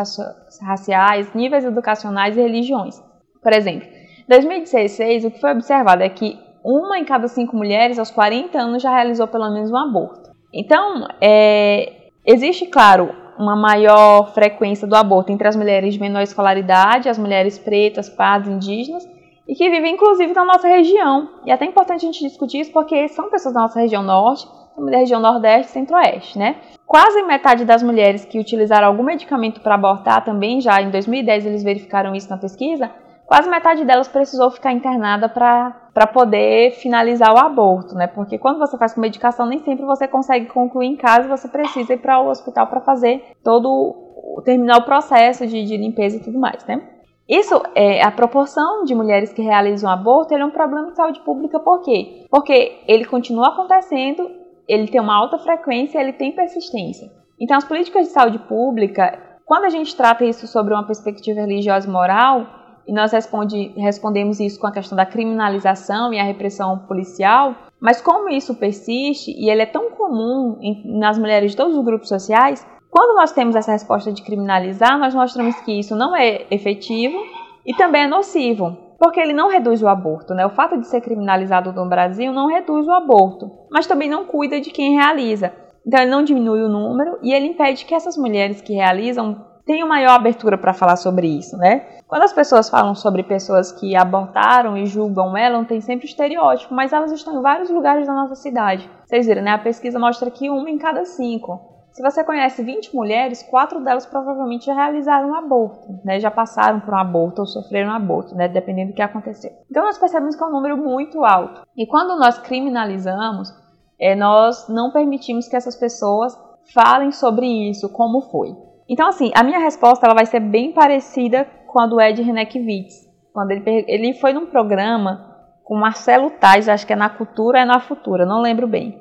[0.62, 3.02] raciais, níveis educacionais e religiões.
[3.42, 6.38] Por exemplo, em 2016, o que foi observado é que
[6.70, 10.31] uma em cada cinco mulheres aos 40 anos já realizou pelo menos um aborto.
[10.52, 17.09] Então, é, existe, claro, uma maior frequência do aborto entre as mulheres de menor escolaridade,
[17.09, 19.09] as mulheres pretas, pardas, indígenas,
[19.48, 21.31] e que vivem inclusive na nossa região.
[21.46, 24.46] E é até importante a gente discutir isso porque são pessoas da nossa região norte,
[24.90, 26.57] da região Nordeste e Centro-Oeste, né?
[26.87, 31.62] Quase metade das mulheres que utilizaram algum medicamento para abortar também, já em 2010 eles
[31.62, 32.90] verificaram isso na pesquisa,
[33.28, 38.08] quase metade delas precisou ficar internada para poder finalizar o aborto, né?
[38.08, 41.92] Porque quando você faz com medicação, nem sempre você consegue concluir em casa, você precisa
[41.92, 46.38] ir para o hospital para fazer todo terminar o processo de, de limpeza e tudo
[46.38, 46.82] mais, né?
[47.28, 51.60] Isso, é, a proporção de mulheres que realizam aborto é um problema de saúde pública,
[51.60, 52.26] por quê?
[52.30, 54.38] Porque ele continua acontecendo
[54.68, 57.10] ele tem uma alta frequência, ele tem persistência.
[57.40, 61.88] Então, as políticas de saúde pública, quando a gente trata isso sobre uma perspectiva religiosa
[61.88, 62.46] e moral,
[62.88, 68.01] e nós responde, respondemos isso com a questão da criminalização e a repressão policial, mas
[68.01, 72.09] como isso persiste e ele é tão comum em, nas mulheres de todos os grupos
[72.09, 77.18] sociais, quando nós temos essa resposta de criminalizar, nós mostramos que isso não é efetivo
[77.66, 80.44] e também é nocivo porque ele não reduz o aborto, né?
[80.44, 84.61] O fato de ser criminalizado no Brasil não reduz o aborto, mas também não cuida
[84.61, 85.53] de quem realiza.
[85.87, 89.87] Então ele não diminui o número e ele impede que essas mulheres que realizam tenham
[89.87, 92.00] maior abertura para falar sobre isso, né?
[92.09, 96.90] Quando as pessoas falam sobre pessoas que abortaram e julgam elas, tem sempre estereótipo, mas
[96.90, 98.90] elas estão em vários lugares da nossa cidade.
[99.04, 99.50] Vocês viram, né?
[99.50, 101.61] A pesquisa mostra que uma em cada cinco.
[101.92, 106.18] Se você conhece 20 mulheres, quatro delas provavelmente já realizaram um aborto, né?
[106.18, 108.48] Já passaram por um aborto ou sofreram um aborto, né?
[108.48, 109.50] Dependendo do que aconteceu.
[109.70, 111.61] Então nós percebemos que é um número muito alto.
[111.76, 113.52] E quando nós criminalizamos,
[114.00, 116.35] é, nós não permitimos que essas pessoas
[116.72, 118.57] falem sobre isso, como foi.
[118.88, 123.07] Então, assim, a minha resposta ela vai ser bem parecida com a do Ed Renekiewicz.
[123.33, 127.64] Quando ele, ele foi num programa com Marcelo Tais, acho que é na Cultura, é
[127.64, 128.98] na Futura, não lembro bem.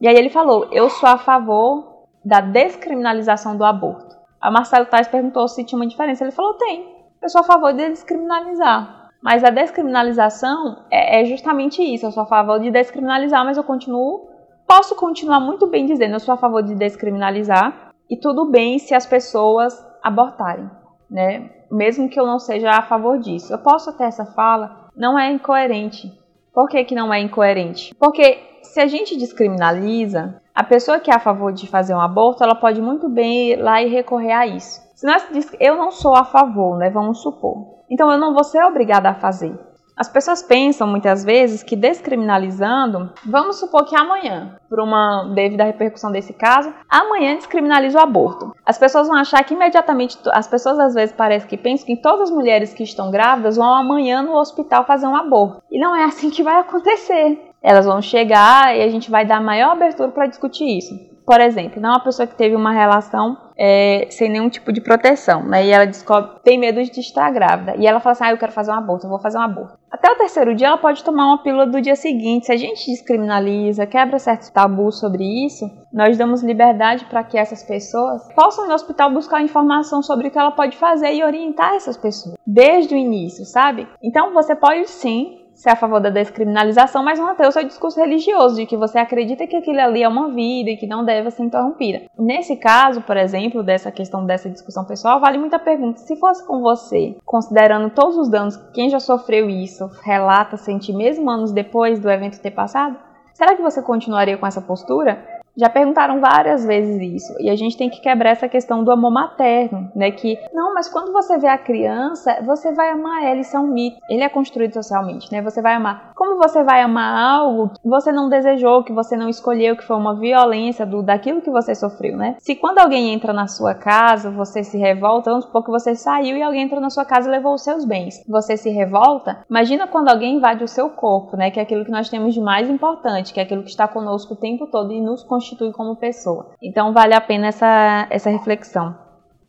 [0.00, 4.14] E aí ele falou: Eu sou a favor da descriminalização do aborto.
[4.40, 6.24] A Marcelo Tais perguntou se tinha uma diferença.
[6.24, 6.92] Ele falou: Tem.
[7.22, 9.10] Eu sou a favor de descriminalizar.
[9.22, 12.04] Mas a descriminalização é, é justamente isso.
[12.04, 14.28] Eu sou a favor de descriminalizar, mas eu continuo.
[14.66, 18.94] Posso continuar muito bem dizendo: Eu sou a favor de descriminalizar, e tudo bem se
[18.94, 19.72] as pessoas
[20.02, 20.70] abortarem,
[21.10, 21.48] né?
[21.70, 23.50] Mesmo que eu não seja a favor disso.
[23.50, 26.12] Eu posso ter essa fala, não é incoerente.
[26.52, 27.94] Por que, que não é incoerente?
[27.98, 32.44] Porque se a gente descriminaliza, a pessoa que é a favor de fazer um aborto,
[32.44, 34.82] ela pode muito bem ir lá e recorrer a isso.
[34.94, 35.26] Se nós
[35.58, 36.90] eu não sou a favor, né?
[36.90, 37.82] Vamos supor.
[37.88, 39.58] Então eu não vou ser obrigada a fazer.
[39.96, 45.64] As pessoas pensam muitas vezes que descriminalizando, vamos supor que amanhã, por uma devido à
[45.64, 48.54] repercussão desse caso, amanhã descriminaliza o aborto.
[48.64, 52.30] As pessoas vão achar que imediatamente, as pessoas às vezes parecem que pensam que todas
[52.30, 55.62] as mulheres que estão grávidas vão amanhã no hospital fazer um aborto.
[55.70, 57.50] E não é assim que vai acontecer.
[57.62, 61.11] Elas vão chegar e a gente vai dar maior abertura para discutir isso.
[61.24, 64.80] Por exemplo, não é uma pessoa que teve uma relação é, sem nenhum tipo de
[64.80, 65.64] proteção, né?
[65.64, 67.76] E ela descobre, tem medo de estar grávida.
[67.76, 69.78] E ela fala assim: ah, eu quero fazer um aborto, eu vou fazer um aborto.
[69.90, 72.46] Até o terceiro dia, ela pode tomar uma pílula do dia seguinte.
[72.46, 77.62] Se a gente descriminaliza, quebra certos tabus sobre isso, nós damos liberdade para que essas
[77.62, 81.96] pessoas possam no hospital buscar informação sobre o que ela pode fazer e orientar essas
[81.96, 83.86] pessoas desde o início, sabe?
[84.02, 88.56] Então você pode sim ser a favor da descriminalização, mas manter o seu discurso religioso,
[88.56, 91.42] de que você acredita que aquilo ali é uma vida e que não deve ser
[91.42, 92.02] interrompida.
[92.18, 96.00] Nesse caso, por exemplo, dessa questão dessa discussão pessoal, vale muita pergunta.
[96.00, 101.30] Se fosse com você, considerando todos os danos, quem já sofreu isso, relata sentir mesmo
[101.30, 102.96] anos depois do evento ter passado,
[103.32, 105.31] será que você continuaria com essa postura?
[105.56, 109.10] Já perguntaram várias vezes isso, e a gente tem que quebrar essa questão do amor
[109.10, 110.10] materno, né?
[110.10, 113.66] Que, não, mas quando você vê a criança, você vai amar ela, isso é um
[113.66, 113.98] mito.
[114.08, 115.42] Ele é construído socialmente, né?
[115.42, 116.12] Você vai amar.
[116.14, 119.96] Como você vai amar algo que você não desejou, que você não escolheu, que foi
[119.96, 122.36] uma violência do, daquilo que você sofreu, né?
[122.38, 126.36] Se quando alguém entra na sua casa, você se revolta, vamos supor que você saiu
[126.36, 128.24] e alguém entrou na sua casa e levou os seus bens.
[128.28, 131.50] Você se revolta, imagina quando alguém invade o seu corpo, né?
[131.50, 134.34] Que é aquilo que nós temos de mais importante, que é aquilo que está conosco
[134.34, 136.54] o tempo todo e nos constitui como pessoa.
[136.62, 138.94] Então vale a pena essa, essa reflexão.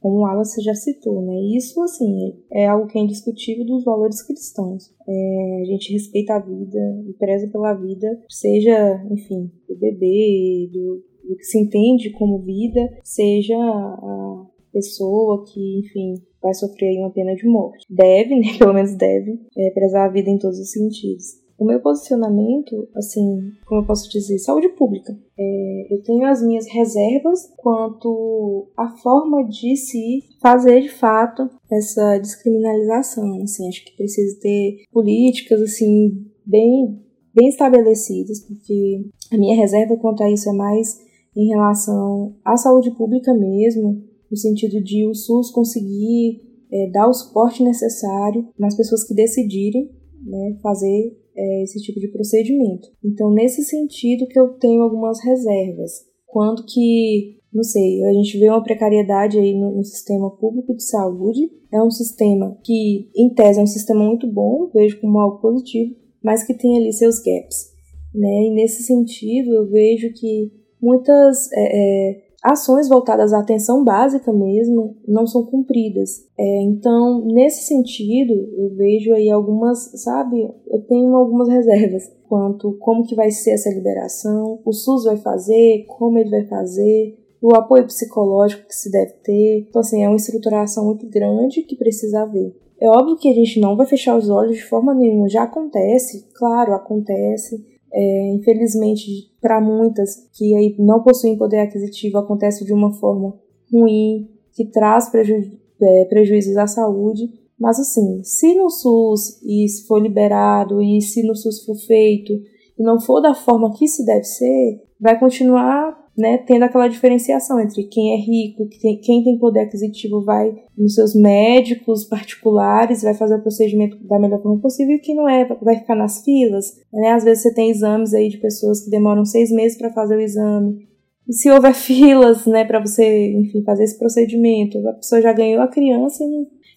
[0.01, 1.34] Como o Wallace já citou, né?
[1.56, 4.93] Isso, assim, é algo que é indiscutível dos valores cristãos.
[5.08, 11.01] É, a gente respeita a vida e preza pela vida, seja, enfim, do bebê, do,
[11.29, 17.34] do que se entende como vida, seja a pessoa que, enfim, vai sofrer uma pena
[17.34, 17.86] de morte.
[17.89, 18.47] Deve, né?
[18.60, 21.42] Pelo menos deve, é, prezar a vida em todos os sentidos.
[21.63, 25.17] O meu posicionamento, assim, como eu posso dizer, saúde pública.
[25.39, 32.17] É, eu tenho as minhas reservas quanto à forma de se fazer de fato essa
[32.17, 33.41] descriminalização.
[33.41, 36.99] Assim, acho que precisa ter políticas assim bem
[37.34, 40.99] bem estabelecidas, porque a minha reserva quanto a isso é mais
[41.34, 47.13] em relação à saúde pública mesmo, no sentido de o SUS conseguir é, dar o
[47.13, 49.89] suporte necessário nas pessoas que decidirem
[50.26, 52.88] né, fazer é, esse tipo de procedimento.
[53.04, 56.06] Então, nesse sentido que eu tenho algumas reservas.
[56.28, 60.84] Quanto que, não sei, a gente vê uma precariedade aí no, no sistema público de
[60.84, 61.52] saúde.
[61.72, 65.96] É um sistema que, em tese, é um sistema muito bom, vejo como algo positivo,
[66.24, 67.74] mas que tem ali seus gaps.
[68.13, 68.48] Né?
[68.48, 74.97] E nesse sentido, eu vejo que muitas é, é, ações voltadas à atenção básica mesmo
[75.08, 76.27] não são cumpridas.
[76.38, 83.06] É, então, nesse sentido, eu vejo aí algumas, sabe, eu tenho algumas reservas quanto como
[83.06, 87.86] que vai ser essa liberação, o SUS vai fazer, como ele vai fazer, o apoio
[87.86, 89.65] psicológico que se deve ter.
[89.69, 92.56] Então, assim, é uma estruturação muito grande que precisa haver.
[92.82, 96.27] É óbvio que a gente não vai fechar os olhos de forma nenhuma, já acontece,
[96.34, 102.91] claro, acontece, é, infelizmente, para muitas que aí não possuem poder aquisitivo, acontece de uma
[102.93, 103.39] forma
[103.71, 105.51] ruim, que traz preju
[105.82, 107.29] é, prejuízos à saúde.
[107.60, 112.34] Mas assim, se no SUS e for liberado e se no SUS for feito
[112.77, 117.60] e não for da forma que se deve ser, vai continuar né, tendo aquela diferenciação
[117.60, 118.67] entre quem é rico,
[119.02, 124.41] quem tem poder aquisitivo vai nos seus médicos particulares, vai fazer o procedimento da melhor
[124.41, 126.73] forma possível, e quem não é, vai ficar nas filas.
[126.91, 127.12] Né?
[127.12, 130.21] Às vezes você tem exames aí de pessoas que demoram seis meses para fazer o
[130.21, 130.88] exame.
[131.28, 135.63] E se houver filas, né, para você, enfim, fazer esse procedimento, a pessoa já ganhou
[135.63, 136.23] a criança.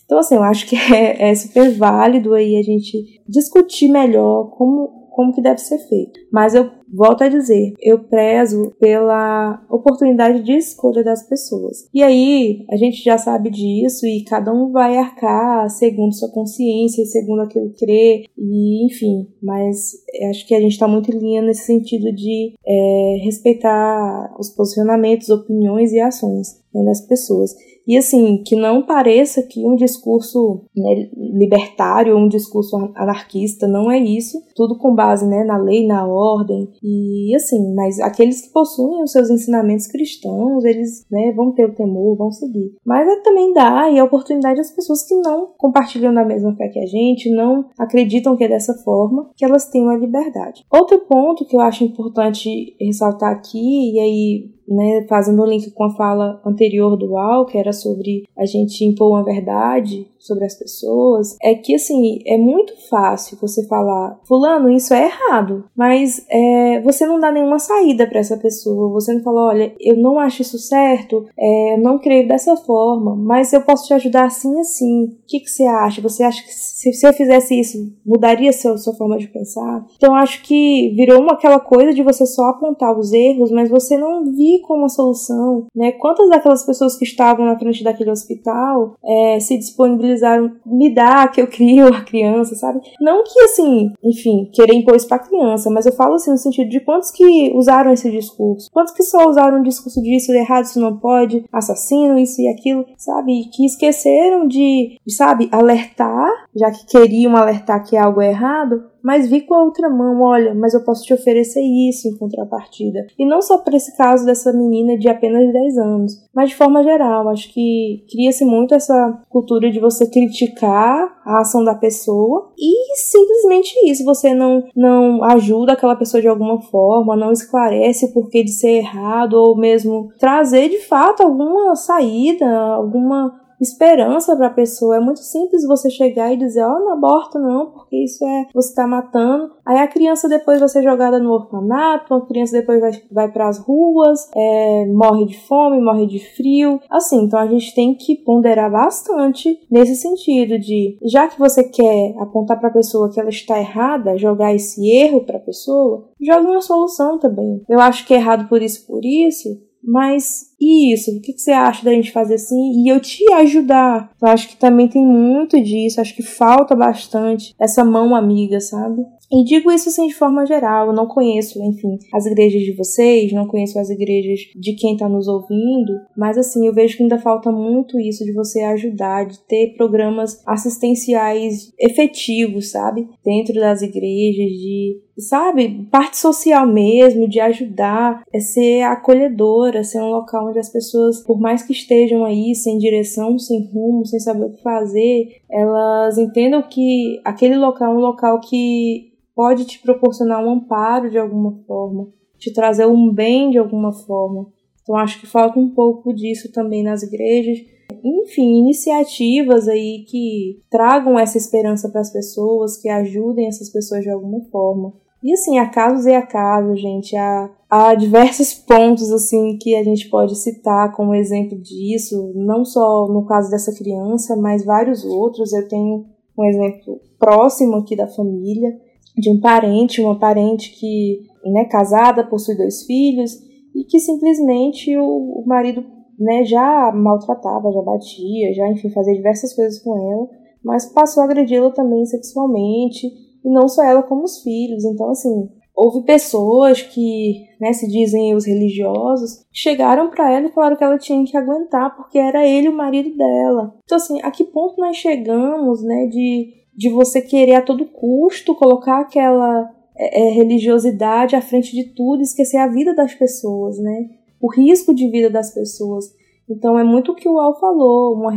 [0.06, 4.95] Então, assim, eu acho que é, é super válido aí a gente discutir melhor como
[5.16, 6.20] como que deve ser feito.
[6.30, 11.88] Mas eu volto a dizer, eu prezo pela oportunidade de escolha das pessoas.
[11.92, 17.02] E aí, a gente já sabe disso e cada um vai arcar segundo sua consciência
[17.02, 19.26] e segundo aquilo que crê, e enfim.
[19.42, 19.94] Mas
[20.28, 25.30] acho que a gente está muito em linha nesse sentido de é, respeitar os posicionamentos,
[25.30, 27.54] opiniões e ações né, das pessoas.
[27.86, 33.98] E assim, que não pareça que um discurso né, libertário um discurso anarquista não é
[33.98, 39.02] isso, tudo com base né, na lei, na ordem, e assim, mas aqueles que possuem
[39.02, 42.74] os seus ensinamentos cristãos, eles né, vão ter o temor, vão seguir.
[42.84, 46.68] Mas é também dá e a oportunidade às pessoas que não compartilham da mesma fé
[46.68, 50.64] que a gente, não acreditam que é dessa forma, que elas tenham a liberdade.
[50.70, 55.84] Outro ponto que eu acho importante ressaltar aqui, e aí né, fazendo o link com
[55.84, 60.54] a fala anterior do Al, que era sobre a gente impor uma verdade sobre as
[60.54, 66.80] pessoas, é que assim, é muito fácil você falar, fulano, isso é errado, mas é,
[66.80, 70.42] você não dá nenhuma saída para essa pessoa, você não fala, olha, eu não acho
[70.42, 75.04] isso certo, é, eu não creio dessa forma, mas eu posso te ajudar assim assim,
[75.04, 76.00] o que, que você acha?
[76.02, 79.86] Você acha que se, se eu fizesse isso, mudaria sua, sua forma de pensar?
[79.96, 83.96] Então acho que virou uma, aquela coisa de você só apontar os erros, mas você
[83.96, 84.24] não
[84.56, 85.92] vir como uma solução, né?
[85.92, 91.40] Quantas daquelas pessoas que estavam na frente daquele hospital é, se disponibilizaram me dar que
[91.40, 92.80] eu crio a criança, sabe?
[93.00, 96.68] Não que assim, enfim, querer impor isso pra criança, mas eu falo assim no sentido
[96.68, 100.38] de quantos que usaram esse discurso, quantos que só usaram o discurso de isso é
[100.38, 103.48] errado, isso não pode, assassino, isso e aquilo, sabe?
[103.52, 109.40] Que esqueceram de, sabe, alertar, já que queriam alertar que algo é errado, mas vi
[109.42, 113.06] com a outra mão, olha, mas eu posso te oferecer isso em contrapartida.
[113.18, 116.82] E não só para esse caso dessa menina de apenas 10 anos, mas de forma
[116.82, 122.96] geral, acho que cria-se muito essa cultura de você criticar a ação da pessoa e
[122.96, 128.42] simplesmente isso, você não não ajuda aquela pessoa de alguma forma, não esclarece o porquê
[128.42, 134.96] de ser errado ou mesmo trazer de fato alguma saída, alguma esperança para a pessoa.
[134.96, 138.46] É muito simples você chegar e dizer, ó, oh, não aborta não, porque isso é
[138.54, 139.52] você está matando.
[139.64, 143.48] Aí a criança depois vai ser jogada no orfanato, a criança depois vai, vai para
[143.48, 146.80] as ruas, é, morre de fome, morre de frio.
[146.90, 152.14] Assim, então a gente tem que ponderar bastante nesse sentido de, já que você quer
[152.18, 156.46] apontar para a pessoa que ela está errada, jogar esse erro para a pessoa, jogue
[156.46, 157.62] uma solução também.
[157.68, 159.48] Eu acho que é errado por isso, por isso,
[159.86, 161.10] mas e isso?
[161.10, 162.82] O que, que você acha da gente fazer assim?
[162.82, 164.10] E eu te ajudar.
[164.20, 166.00] Eu acho que também tem muito disso.
[166.00, 169.02] Acho que falta bastante essa mão amiga, sabe?
[169.30, 173.32] E digo isso assim de forma geral, eu não conheço, enfim, as igrejas de vocês,
[173.32, 177.18] não conheço as igrejas de quem está nos ouvindo, mas assim, eu vejo que ainda
[177.18, 183.08] falta muito isso de você ajudar, de ter programas assistenciais efetivos, sabe?
[183.24, 190.10] Dentro das igrejas, de sabe, parte social mesmo, de ajudar, é ser acolhedora, ser um
[190.10, 194.44] local onde as pessoas, por mais que estejam aí sem direção, sem rumo, sem saber
[194.44, 200.44] o que fazer, elas entendam que aquele local é um local que pode te proporcionar
[200.44, 204.46] um amparo de alguma forma, te trazer um bem de alguma forma.
[204.82, 207.58] Então acho que falta um pouco disso também nas igrejas.
[208.04, 214.10] Enfim, iniciativas aí que tragam essa esperança para as pessoas, que ajudem essas pessoas de
[214.10, 214.94] alguma forma.
[215.26, 217.16] E assim, há casos e há casos, gente.
[217.16, 223.08] Há, há diversos pontos assim que a gente pode citar como exemplo disso, não só
[223.08, 225.52] no caso dessa criança, mas vários outros.
[225.52, 226.06] Eu tenho
[226.38, 228.70] um exemplo próximo aqui da família,
[229.18, 233.32] de um parente, uma parente que, né, casada, possui dois filhos,
[233.74, 235.84] e que simplesmente o, o marido
[236.20, 240.28] né, já maltratava, já batia, já, enfim, fazia diversas coisas com ela,
[240.62, 244.84] mas passou a agredi-la também sexualmente e não só ela, como os filhos.
[244.84, 250.76] Então, assim, houve pessoas que, né, se dizem os religiosos, chegaram para ela e falaram
[250.76, 253.74] que ela tinha que aguentar porque era ele o marido dela.
[253.84, 258.54] Então, assim, a que ponto nós chegamos, né, de, de você querer a todo custo
[258.54, 264.10] colocar aquela é, é religiosidade à frente de tudo, esquecer a vida das pessoas, né?
[264.40, 266.06] O risco de vida das pessoas.
[266.48, 268.32] Então é muito o que o Al falou, uma,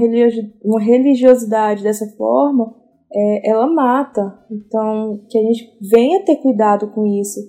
[0.63, 2.73] uma religiosidade dessa forma
[3.11, 4.37] é, ela mata.
[4.51, 7.39] Então, que a gente venha ter cuidado com isso.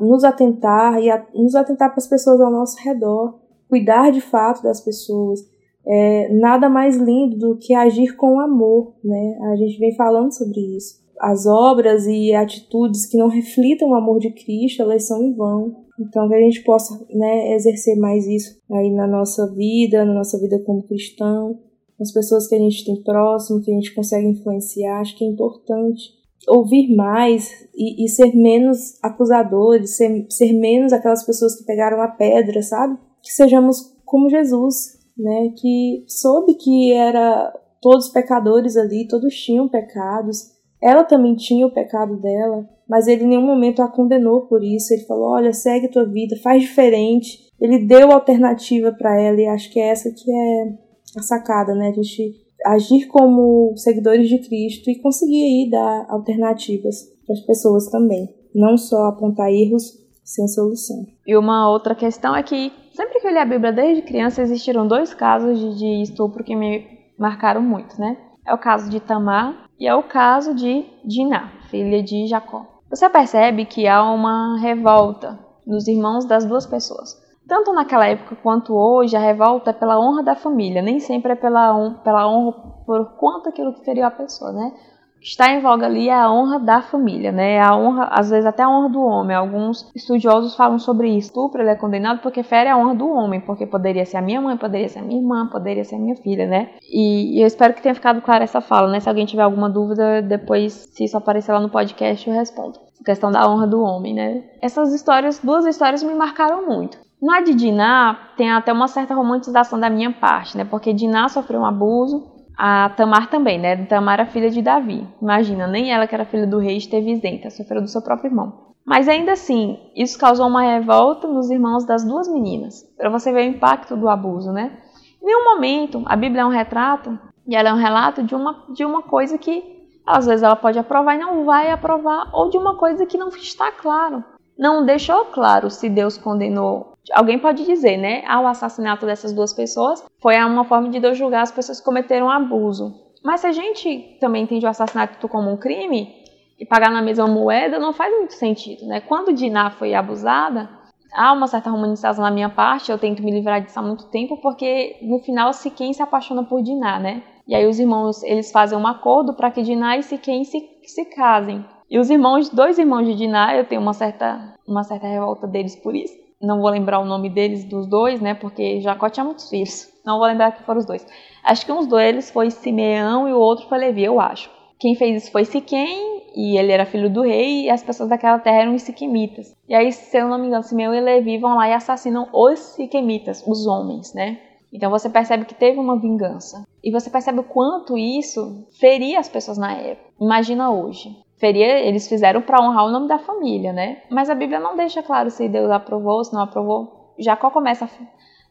[0.00, 4.62] nos atentar e a, nos atentar para as pessoas ao nosso redor, cuidar de fato
[4.62, 5.40] das pessoas.
[5.86, 9.38] É, nada mais lindo do que agir com amor, né?
[9.52, 11.00] A gente vem falando sobre isso.
[11.18, 15.84] As obras e atitudes que não reflitam o amor de Cristo, elas são em vão.
[15.98, 20.38] Então, que a gente possa né, exercer mais isso aí na nossa vida, na nossa
[20.38, 21.58] vida como cristão,
[22.00, 25.00] as pessoas que a gente tem próximo, que a gente consegue influenciar.
[25.00, 31.24] Acho que é importante ouvir mais e, e ser menos acusadores, ser, ser menos aquelas
[31.24, 32.98] pessoas que pegaram a pedra, sabe?
[33.22, 35.52] Que sejamos como Jesus, né?
[35.56, 40.58] Que soube que era todos pecadores ali, todos tinham pecados.
[40.82, 44.94] Ela também tinha o pecado dela, mas ele em nenhum momento a condenou por isso.
[44.94, 47.50] Ele falou: "Olha, segue tua vida, faz diferente".
[47.60, 51.88] Ele deu alternativa para ela e acho que é essa que é a sacada, né?
[51.88, 57.88] A gente agir como seguidores de Cristo e conseguir aí dar alternativas para as pessoas
[57.88, 61.06] também, não só apontar erros sem solução.
[61.26, 64.86] E uma outra questão é que sempre que eu li a Bíblia desde criança existiram
[64.86, 66.86] dois casos de, de estupro que me
[67.18, 68.16] marcaram muito, né?
[68.46, 72.66] É o caso de Tamar e é o caso de Diná, filha de Jacó.
[72.88, 77.16] Você percebe que há uma revolta nos irmãos das duas pessoas.
[77.50, 81.34] Tanto naquela época quanto hoje, a revolta é pela honra da família, nem sempre é
[81.34, 82.52] pela, honra, pela honra
[82.86, 84.72] por quanto aquilo que feriu a pessoa, né?
[85.20, 87.60] Está em voga ali é a honra da família, né?
[87.60, 89.36] A honra, às vezes até a honra do homem.
[89.36, 91.30] Alguns estudiosos falam sobre isso.
[91.30, 94.40] Estupro ele é condenado porque fere a honra do homem, porque poderia ser a minha
[94.40, 96.70] mãe, poderia ser a minha irmã, poderia ser a minha filha, né?
[96.88, 99.00] E, e eu espero que tenha ficado clara essa fala, né?
[99.00, 102.78] Se alguém tiver alguma dúvida, depois, se isso aparecer lá no podcast, eu respondo.
[103.04, 104.44] Questão da honra do homem, né?
[104.62, 107.09] Essas histórias, duas histórias me marcaram muito.
[107.20, 110.64] Na de Diná, tem até uma certa romantização da minha parte, né?
[110.64, 113.84] Porque Diná sofreu um abuso, a Tamar também, né?
[113.86, 115.06] Tamar era filha de Davi.
[115.20, 118.70] Imagina, nem ela que era filha do rei esteve isenta, sofreu do seu próprio irmão.
[118.84, 123.46] Mas ainda assim, isso causou uma revolta nos irmãos das duas meninas, para você ver
[123.46, 124.78] o impacto do abuso, né?
[125.22, 128.64] Em nenhum momento, a Bíblia é um retrato, e ela é um relato de uma,
[128.70, 132.56] de uma coisa que às vezes ela pode aprovar e não vai aprovar, ou de
[132.56, 134.24] uma coisa que não está claro.
[134.58, 138.22] Não deixou claro se Deus condenou Alguém pode dizer, né?
[138.26, 141.84] Ah, o assassinato dessas duas pessoas foi uma forma de Deus julgar as pessoas que
[141.84, 142.94] cometeram abuso.
[143.24, 146.14] Mas se a gente também entende o assassinato como um crime
[146.58, 149.00] e pagar na mesma moeda, não faz muito sentido, né?
[149.00, 150.68] Quando Diná foi abusada,
[151.12, 154.36] há uma certa humanização na minha parte, eu tento me livrar disso há muito tempo,
[154.38, 157.22] porque no final Siquém se apaixona por Diná, né?
[157.46, 161.04] E aí os irmãos, eles fazem um acordo para que Diná e Siquém se, se
[161.06, 161.64] casem.
[161.90, 165.74] E os irmãos, dois irmãos de Diná, eu tenho uma certa, uma certa revolta deles
[165.74, 168.34] por isso não vou lembrar o nome deles, dos dois, né?
[168.34, 169.88] Porque Jacó tinha muitos filhos.
[170.04, 171.06] Não vou lembrar que foram os dois.
[171.44, 174.50] Acho que um deles foi Simeão e o outro foi Levi, eu acho.
[174.78, 178.38] Quem fez isso foi Siquém, e ele era filho do rei, e as pessoas daquela
[178.38, 179.54] terra eram os siquemitas.
[179.68, 182.58] E aí, se eu não me engano, Simeão e Levi vão lá e assassinam os
[182.58, 184.38] siquemitas, os homens, né?
[184.72, 186.64] Então você percebe que teve uma vingança.
[186.82, 190.10] E você percebe o quanto isso feria as pessoas na época.
[190.18, 194.02] Imagina hoje feria, eles fizeram para honrar o nome da família, né?
[194.10, 197.14] Mas a Bíblia não deixa claro se Deus aprovou, se não aprovou.
[197.18, 197.88] Jacó começa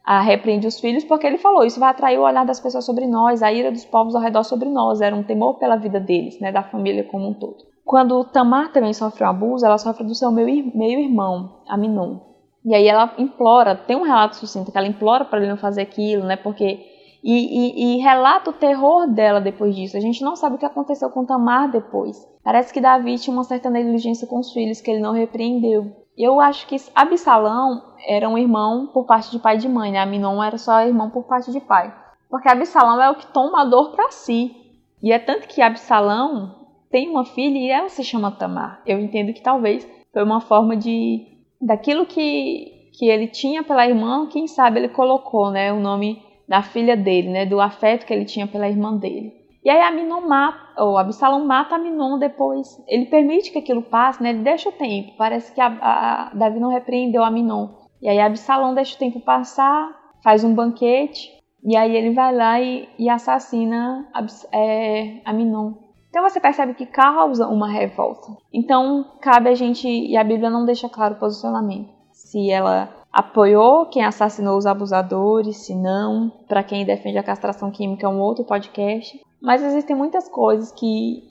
[0.04, 2.84] a, a repreender os filhos porque ele falou: Isso vai atrair o olhar das pessoas
[2.84, 5.00] sobre nós, a ira dos povos ao redor sobre nós.
[5.00, 6.50] Era um temor pela vida deles, né?
[6.50, 7.70] Da família como um todo.
[7.84, 12.18] Quando Tamar também sofre um abuso, ela sofre do seu meio-irmão, Aminon.
[12.64, 15.80] E aí ela implora, tem um relato sucinto que ela implora para ele não fazer
[15.80, 16.36] aquilo, né?
[16.36, 16.78] Porque
[17.22, 19.96] e, e, e, relata o terror dela depois disso.
[19.96, 22.16] A gente não sabe o que aconteceu com Tamar depois.
[22.42, 25.94] Parece que Davi tinha uma certa negligência com os filhos que ele não repreendeu.
[26.16, 30.00] Eu acho que Absalão era um irmão por parte de pai e de mãe, né?
[30.00, 31.94] Aminon era só irmão por parte de pai.
[32.28, 34.54] Porque Absalão é o que toma a dor para si.
[35.02, 36.54] E é tanto que Absalão
[36.90, 38.80] tem uma filha e ela se chama Tamar.
[38.86, 41.26] Eu entendo que talvez foi uma forma de
[41.60, 46.62] daquilo que que ele tinha pela irmã, quem sabe ele colocou, né, o nome da
[46.62, 49.32] filha dele, né, do afeto que ele tinha pela irmã dele.
[49.64, 52.66] E aí Aminon mata, ou Absalão mata Aminon depois.
[52.88, 54.30] Ele permite que aquilo passe, né?
[54.30, 55.12] Ele deixa o tempo.
[55.16, 57.68] Parece que a, a, Davi não repreendeu Aminon.
[58.02, 59.90] E aí Absalão deixa o tempo passar,
[60.24, 61.30] faz um banquete,
[61.62, 64.08] e aí ele vai lá e, e assassina
[64.52, 65.74] é, Aminon.
[66.08, 68.26] Então você percebe que causa uma revolta.
[68.52, 71.90] Então cabe a gente, e a Bíblia não deixa claro o posicionamento.
[72.12, 78.06] Se ela apoiou quem assassinou os abusadores, se não, para quem defende a castração química
[78.06, 79.20] é um outro podcast.
[79.40, 81.22] Mas existem muitas coisas que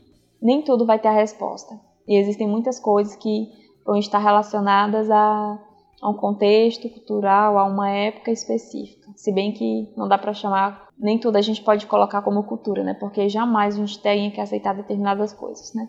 [0.42, 1.80] nem tudo vai ter a resposta.
[2.08, 3.48] E existem muitas coisas que
[3.86, 5.60] vão estar relacionadas a,
[6.02, 9.12] a um contexto cultural, a uma época específica.
[9.16, 12.84] Se bem que não dá para chamar, nem tudo a gente pode colocar como cultura,
[12.84, 12.94] né?
[12.94, 15.88] Porque jamais a gente tem que aceitar determinadas coisas, né?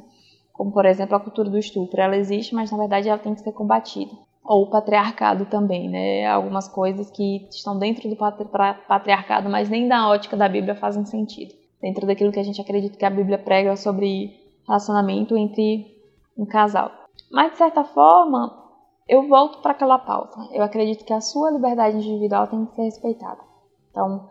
[0.61, 1.99] como por exemplo a cultura do estupro.
[1.99, 4.13] Ela existe, mas na verdade ela tem que ser combatida.
[4.43, 6.27] Ou patriarcado também, né?
[6.27, 11.55] Algumas coisas que estão dentro do patriarcado, mas nem da ótica da Bíblia fazem sentido.
[11.81, 14.35] Dentro daquilo que a gente acredita que a Bíblia prega sobre
[14.67, 15.95] relacionamento entre
[16.37, 16.91] um casal.
[17.31, 18.61] Mas de certa forma,
[19.09, 20.39] eu volto para aquela pauta.
[20.53, 23.41] Eu acredito que a sua liberdade individual tem que ser respeitada.
[23.91, 24.29] Então,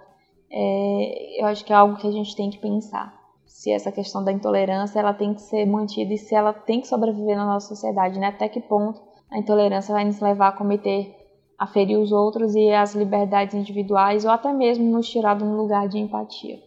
[0.51, 3.13] é, eu acho que é algo que a gente tem que pensar.
[3.45, 6.87] Se essa questão da intolerância ela tem que ser mantida e se ela tem que
[6.87, 8.27] sobreviver na nossa sociedade, né?
[8.27, 9.01] Até que ponto
[9.31, 11.15] a intolerância vai nos levar a cometer,
[11.57, 15.55] a ferir os outros e as liberdades individuais ou até mesmo nos tirar de um
[15.55, 16.59] lugar de empatia.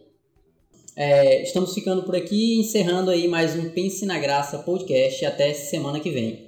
[0.95, 5.25] É, estamos ficando por aqui, encerrando aí mais um Pense na Graça podcast.
[5.25, 6.42] Até semana que vem.